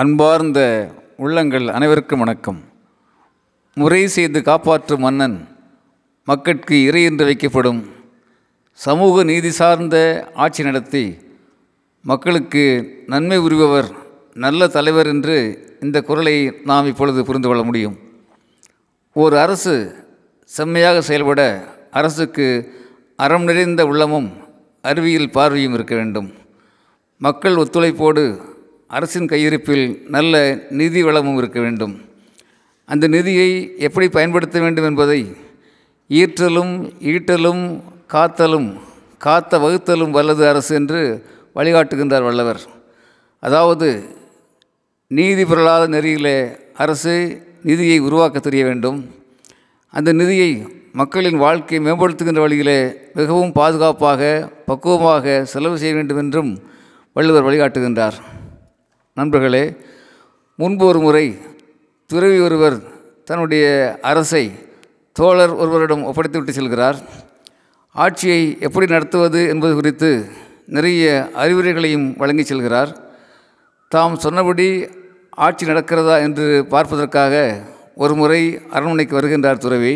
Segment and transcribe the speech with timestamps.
[0.00, 0.60] அன்பார்ந்த
[1.16, 2.60] உள்ளங்கள் அனைவருக்கும் வணக்கம்.
[3.74, 5.34] முறை செய்து காப்பாற்றும் மன்னன்
[6.24, 7.80] மக்கட்கு இறை என்று வைக்கப்படும்
[8.72, 9.96] சமூக நீதி சார்ந்த
[10.34, 11.18] ஆட்சி நடத்தி
[12.02, 12.64] மக்களுக்கு
[13.06, 13.90] நன்மை உரிபவர்
[14.34, 15.36] நல்ல தலைவர் என்று
[15.80, 17.98] இந்த குரலை நாம் இப்பொழுது புரிந்து கொள்ள முடியும்.
[19.12, 19.74] ஒரு அரசு
[20.44, 22.46] செம்மையாக செயல்பட அரசுக்கு
[23.16, 24.30] அறம் நிறைந்த உள்ளமும்
[24.82, 26.32] அறிவியல் பார்வையும் இருக்க வேண்டும்.
[27.18, 28.50] மக்கள் ஒத்துழைப்போடு
[28.96, 29.84] அரசின் கையிருப்பில்
[30.14, 30.40] நல்ல
[30.80, 31.94] நிதி வளமும் இருக்க வேண்டும்.
[32.88, 33.50] அந்த நிதியை
[33.86, 35.20] எப்படி பயன்படுத்த வேண்டும் என்பதை
[36.20, 36.72] ஈற்றலும்
[37.12, 37.62] ஈட்டலும்
[38.14, 38.68] காத்தலும்
[39.24, 41.00] காத்த வகுத்தலும் வல்லது அரசு என்று
[41.58, 42.60] வழிகாட்டுகின்றார் வல்லவர்.
[43.42, 43.88] அதாவது
[45.18, 46.36] நீதி பொருளாத நெறியிலே
[46.84, 47.14] அரசு
[47.68, 48.98] நிதியை உருவாக்க தெரிய வேண்டும்.
[49.94, 50.50] அந்த நிதியை
[51.00, 52.78] மக்களின் வாழ்க்கையை மேம்படுத்துகின்ற வழியிலே
[53.20, 54.22] மிகவும் பாதுகாப்பாக
[54.70, 56.52] பக்குவமாக செலவு செய்ய வேண்டும் என்றும்
[57.16, 58.18] வள்ளுவர் வழிகாட்டுகின்றார்.
[59.16, 59.76] நண்பர்களே
[60.56, 61.36] முன்பு ஒரு முறை
[62.06, 62.76] துறவி ஒருவர்
[63.24, 63.64] தன்னுடைய
[64.02, 64.42] அரசை
[65.12, 66.98] தோழர் ஒருவரிடம் ஒப்படைத்துவிட்டு செல்கிறார்.
[67.94, 70.10] ஆட்சியை எப்படி நடத்துவது என்பது குறித்து
[70.66, 72.92] நிறைய அறிவுரைகளையும் வழங்கி செல்கிறார்.
[73.88, 74.68] தாம் சொன்னபடி
[75.30, 77.34] ஆட்சி நடக்கிறதா என்று பார்ப்பதற்காக
[77.94, 78.40] ஒரு முறை
[78.70, 79.94] அரண்மனைக்கு வருகின்றார் துறவி.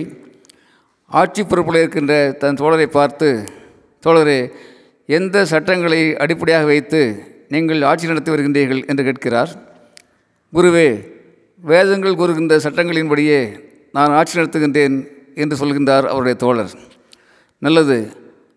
[1.11, 3.31] ஆட்சி பொறுப்பில் இருக்கின்ற தன் தோழரை பார்த்து
[4.06, 4.53] தோழரே
[5.19, 7.03] எந்த சட்டங்களை அடிப்படையாக வைத்து
[7.48, 9.50] நீங்கள் ஆட்சி நடத்தி வருகின்றீர்கள் என்று கேட்கிறார்.
[10.52, 10.89] குருவே
[11.62, 13.41] வேதங்கள் கூறுகின்ற சட்டங்களின்படியே
[13.92, 14.97] நான் ஆட்சி நடத்துகின்றேன்
[15.34, 16.72] என்று சொல்கின்றார் அவருடைய தோழர்.
[17.58, 18.12] நல்லது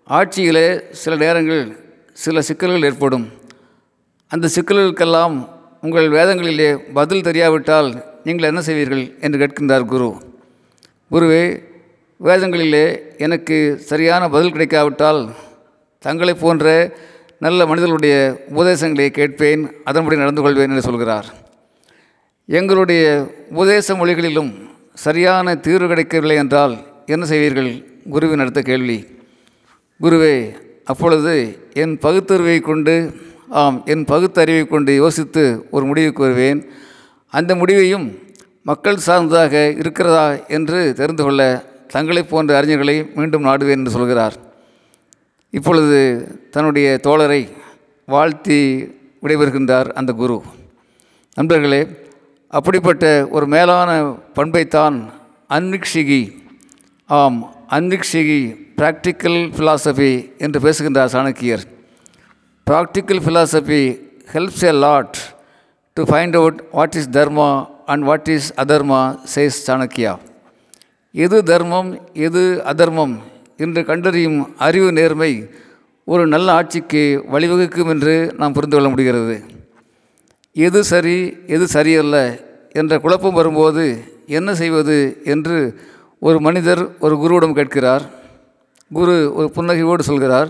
[0.07, 1.77] ஆட்சியிலே சில நேரங்கள்
[2.13, 3.27] சில சிக்கல்கள் ஏற்படும்.
[4.27, 5.49] அந்த சிக்கல்களுக்கெல்லாம்
[5.81, 9.19] உங்கள் வேதங்களிலே பதில் தெரியாவிட்டால் நீங்கள் என்ன செய்வீர்கள்?
[9.19, 10.09] என்று கேட்கின்றார் குரு.
[11.11, 11.43] குருவே
[12.23, 15.21] வேதங்களிலே எனக்கு சரியான பதில் கிடைக்காவிட்டால்
[15.99, 16.65] தங்களை போன்ற
[17.39, 18.15] நல்ல மனிதர்களுடைய
[18.49, 21.25] உபதேசங்களை கேட்பேன் அதன்படி நடந்து கொள்வேன் என்று சொல்கிறார்.
[22.45, 24.51] எங்களுடைய உபதேச மொழிகளிலும்
[24.93, 27.85] சரியான தீர்வு கிடைக்கவில்லை என்றால் என்ன செய்வீர்கள்?
[28.09, 29.05] குருவின் அடுத்த கேள்வி.
[30.01, 30.35] குருவே
[30.85, 33.13] அப்பொழுது என் பகுத்தறிவை கொண்டு
[33.49, 36.69] ஆம் என் பகுத்தறிவை கொண்டு யோசித்து ஒரு முடிவுக்கு வருவேன்.
[37.27, 38.17] அந்த முடிவையும்
[38.63, 44.33] மக்கள் சார்ந்ததாக இருக்கிறதா என்று தெரிந்து கொள்ள தங்களைப் போன்ற அறிஞர்களை மீண்டும் நாடுவேன் என்று சொல்கிறார்.
[45.57, 45.99] இப்பொழுது
[46.51, 47.41] தன்னுடைய தோழரை
[48.13, 48.59] வாழ்த்தி
[49.23, 50.37] விடைபெறுகின்றார் அந்த குரு.
[51.37, 51.81] நண்பர்களே
[52.47, 53.05] அப்படிப்பட்ட
[53.35, 53.89] ஒரு மேலான
[54.37, 54.97] பண்பைத்தான்
[55.57, 56.21] அன்விக்ஷிகி
[57.05, 57.39] ஆம்
[57.77, 58.39] அன்விக்ஷிகி
[58.79, 61.63] ப்ராக்டிக்கல் ஃபிலாசபி என்று பேசுகின்றார் சாணக்கியர்.
[62.69, 63.81] Practical philosophy
[64.33, 65.17] helps a lot
[65.93, 67.49] to find out what is dharma
[67.85, 69.01] and what is adharma
[69.35, 70.13] says Chanakya.
[71.25, 71.91] எது தர்மம்
[72.27, 73.15] எது அதர்மம்
[73.65, 75.31] என்று கண்டறியும் அறிவு நேர்மை
[76.07, 77.01] ஒரு நல்ல ஆட்சிக்கு
[77.33, 79.35] வழிவகுக்கும் என்று நாம் புரிந்து கொள்ள முடிகிறது.
[80.67, 82.17] எது சரி எது சரியல்ல
[82.79, 83.83] என்ற குழப்பம் வரும்போது
[84.37, 84.97] என்ன செய்வது
[85.33, 85.57] என்று
[86.27, 88.03] ஒரு மனிதர் ஒரு குருவிடம் கேட்கிறார்.
[88.91, 90.49] குரு ஒரு புன்னகையோடு சொல்கிறார்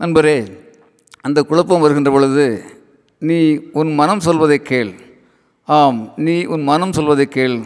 [0.00, 0.36] நண்பரே
[1.26, 2.46] அந்த குழப்பம் வருகின்ற பொழுது
[3.28, 3.38] நீ
[3.80, 4.92] உன் மனம் சொல்வதை கேள்.
[5.68, 7.56] ஆம் நீ உன் மனம் சொல்வதை கேள்.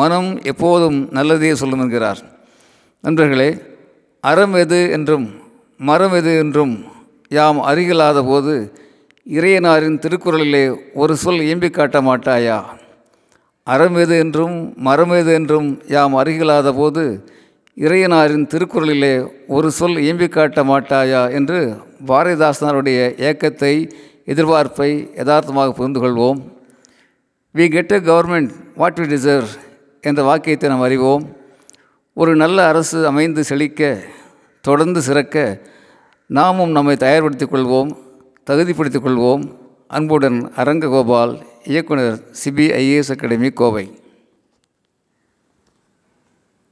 [0.00, 2.20] மனம் எப்போதும் நல்லதே சொல்லும் என்கிறார்.
[3.04, 3.48] நண்பர்களே
[4.24, 5.24] அறம் எது என்றும்
[5.80, 6.74] மரம் எது என்றும்
[7.30, 8.54] யாம் அருகிலாத போது
[9.26, 10.62] இறையனாரின் திருக்குறளிலே
[10.94, 12.58] ஒரு சொல் இயம்பி காட்ட மாட்டாயா?
[13.66, 17.04] அறம் எது என்றும் மரம் எது என்றும் யாம் அருகிலாத போது
[17.76, 19.14] இறையனாரின் திருக்குறளிலே
[19.46, 21.22] ஒரு சொல் இயம்பி காட்ட மாட்டாயா?
[21.30, 21.60] என்று
[22.06, 22.98] பாரதிதாசனாருடைய
[23.28, 23.74] ஏக்கத்தை
[24.32, 26.38] எதிர்பார்ப்பை யதார்த்தமாக புரிந்து கொள்வோம்.
[27.54, 29.52] We get a government what we deserve
[30.04, 31.24] என்ற வாக்கியத்தை நாம் அறிவோம்.
[32.16, 33.98] ஒரு நல்ல அரசு அமைந்து செழிக்க
[34.60, 35.60] தொடர்ந்து சிறக்க
[36.26, 37.96] நாமும் நம்மை தயார்படுத்திக் கொள்வோம்
[38.46, 39.56] தகுதிப்படுத்திக் கொள்வோம்.
[39.88, 44.03] அன்புடன் அரங்ககோபால் இயக்குனர் சிபிஐஏஎஸ் அகாடமி கோவை.